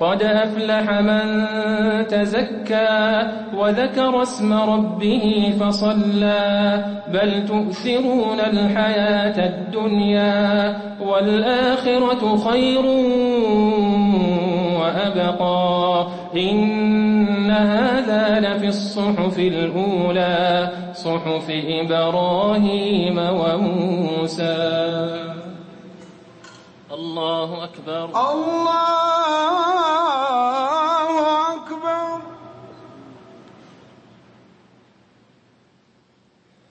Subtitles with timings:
[0.00, 1.26] قد أفلح من
[2.06, 3.22] تزكى
[3.54, 12.86] وذكر اسم ربه فصلى بل تؤثرون الحياة الدنيا والآخرة خير
[14.80, 16.06] وأبقى
[16.36, 24.56] إن هذا لفي الصحف الأولى صحف إبراهيم وموسى.
[26.92, 28.04] الله أكبر.
[28.04, 29.09] الله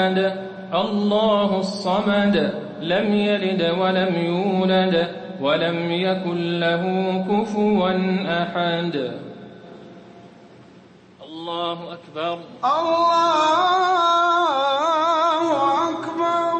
[0.00, 0.18] أحد
[0.74, 2.36] الله الصمد.
[2.80, 4.94] لم يلد ولم يولد
[5.40, 6.84] ولم يكن له
[7.28, 7.90] كفوا
[8.42, 8.94] أحد.
[11.24, 12.38] الله أكبر.
[12.64, 13.10] الله
[15.90, 16.52] أكبر.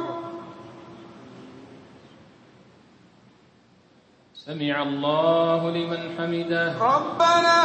[4.35, 6.75] سمع الله لمن حمده.
[6.81, 7.61] ربنا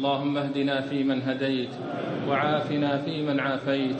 [0.00, 1.68] اللهم اهدنا فيمن هديت
[2.28, 3.96] وعافنا فيمن عافيت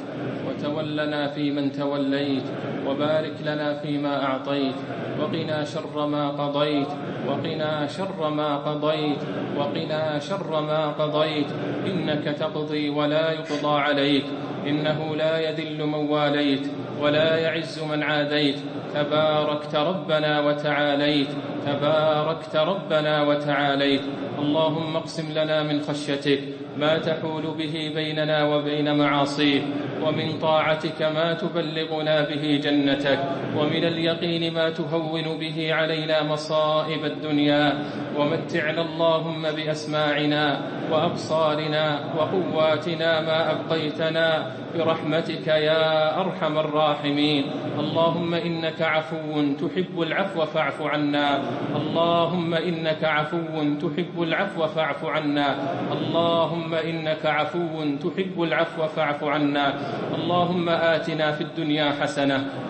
[0.49, 2.43] وتولنا فيمن توليت
[2.87, 4.75] وبارك لنا فيما أعطيت
[5.20, 6.88] وقنا شر ما قضيت
[7.29, 9.19] وقنا شر ما قضيت
[9.56, 11.47] وقنا شر ما قضيت
[11.87, 14.25] إنك تقضي ولا يقضى عليك
[14.67, 16.67] إنه لا يذل من واليت
[17.00, 18.58] ولا يعز من عاديت
[18.94, 21.29] تباركت ربنا وتعاليت
[21.67, 24.03] تباركت ربنا وتعاليت.
[24.39, 26.41] اللهم اقسم لنا من خشيتك
[26.79, 29.62] ما تحول به بيننا وبين معاصيك
[30.03, 33.19] ومن طاعتك ما تبلغنا به جنتك
[33.57, 37.85] ومن اليقين ما تهون به علينا مصائب الدنيا.
[38.17, 40.61] ومتعنا اللهم بأسماعنا
[40.93, 44.53] وأبصارنا وقواتنا ما أبقيتنا.
[44.75, 47.45] برحمتك يا أرحم الراحمين.
[47.79, 51.43] اللهم إنك عفو تحب العفو فاعف عنا.
[51.76, 55.49] اللهم إنك عفو تحب العفو فاعف عنا.
[55.93, 59.67] اللهم إنك عفو تحب العفو فاعف عنا.
[60.14, 62.69] اللهم آتنا في الدنيا حسنة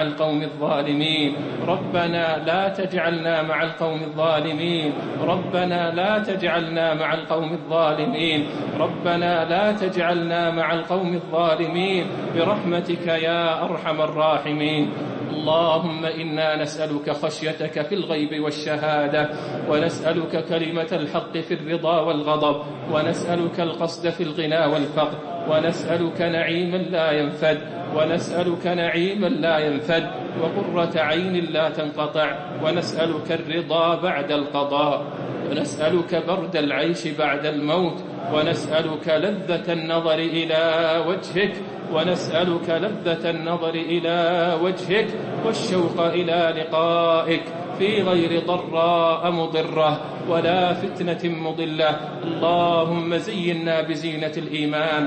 [0.01, 1.35] القوم الظالمين.
[1.67, 4.93] ربنا لا تجعلنا مع القوم الظالمين.
[5.21, 8.49] ربنا لا تجعلنا مع القوم الظالمين.
[8.79, 12.05] ربنا لا تجعلنا مع القوم الظالمين.
[12.35, 14.91] برحمتك يا أرحم الراحمين.
[15.31, 19.29] اللهم إنا نسألك خشيتك في الغيب والشهادة
[19.69, 22.61] ونسألك كلمة الحق في الرضا والغضب
[22.93, 25.17] ونسألك القصد في الغنى والفقر.
[25.51, 27.57] ونسألك نعيما لا ينفد
[27.95, 30.07] ونسألك نعيما لا ينفد
[30.41, 35.05] وقرة عين لا تنقطع ونسألك الرضا بعد القضاء
[35.49, 38.03] ونسألك برد العيش بعد الموت
[38.33, 40.63] ونسألك لذة النظر إلى
[41.07, 41.53] وجهك
[41.93, 44.17] ونسألك لذة النظر إلى
[44.61, 45.07] وجهك
[45.45, 47.43] والشوق إلى لقائك.
[47.81, 51.99] في غير ضراء مضرة ولا فتنة مضلة.
[52.23, 55.03] اللهم زينا بزينة الإيمان.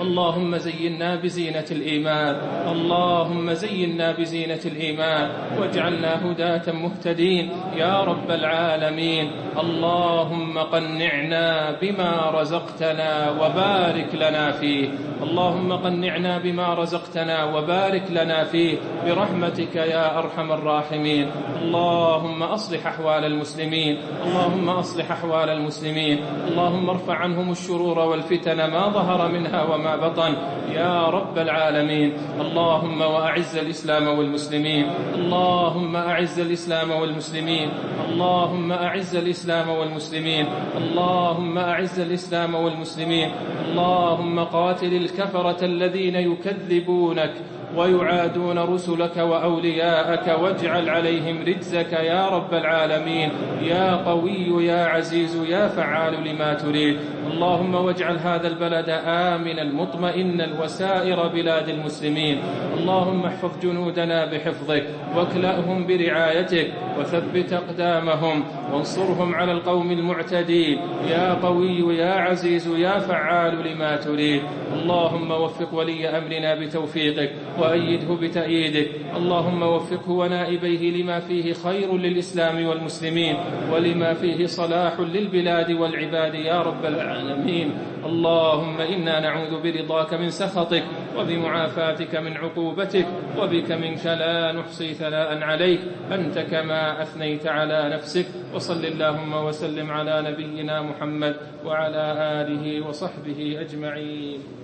[0.00, 2.36] اللهم زينا بزينة الإيمان.
[2.72, 5.30] اللهم زينا بزينة الإيمان.
[5.58, 7.50] واجعلنا هداة مهتدين.
[7.76, 9.30] يا رب العالمين.
[9.60, 14.88] اللهم قنعنا بما رزقتنا وبارك لنا فيه.
[15.22, 18.78] اللهم قنعنا بما رزقتنا وبارك لنا فيه.
[19.06, 21.30] برحمتك يا أرحم الراحمين.
[21.62, 23.98] اللهم أصلح أحوال المسلمين.
[24.26, 26.18] اللهم أصلح أحوال المسلمين.
[26.48, 30.34] اللهم ارفع عنهم الشرور والفتن ما ظهر منها وما بطن.
[30.72, 34.86] يا رب العالمين اللهم وأعز الإسلام والمسلمين.
[35.14, 37.68] اللهم أعز الإسلام والمسلمين.
[38.08, 40.46] اللهم أعز الإسلام والمسلمين.
[40.76, 43.28] اللهم أعز الإسلام والمسلمين.
[43.64, 47.32] اللهم قاتل الكفرة الذين يكذبونك.
[47.76, 53.30] ويعادون رسلك وأولياءك واجعل عليهم رجزك يا رب العالمين.
[53.62, 56.96] يا قوي يا عزيز يا فعال لما تريد.
[57.32, 62.38] اللهم واجعل هذا البلد آمنا مطمئنا وسائر بلاد المسلمين.
[62.78, 64.84] اللهم احفظ جنودنا بحفظك
[65.16, 70.78] واكلأهم برعايتك وثبت أقدامهم وانصرهم على القوم المعتدين.
[71.10, 74.42] يا قوي يا عزيز يا فعال لما تريد.
[74.72, 77.30] اللهم وفق ولي أمرنا بتوفيقك
[77.64, 83.36] وأيده بتأييدك اللهم وفقه ونائبيه لما فيه خير للإسلام والمسلمين
[83.72, 87.72] ولما فيه صلاح للبلاد والعباد يا رب العالمين.
[88.04, 90.84] اللهم إنا نعوذ برضاك من سخطك
[91.18, 93.06] وبمعافاتك من عقوبتك
[93.38, 95.80] وبك منك لا نحصي ثناء عليك.
[96.12, 102.04] أنت كما أثنيت على نفسك وصل اللهم وسلم على نبينا محمد وعلى
[102.40, 104.63] آله وصحبه أجمعين.